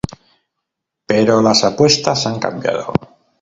Pero 1.05 1.43
las 1.43 1.63
apuestas 1.63 2.25
han 2.25 2.39
cambiado. 2.39 2.91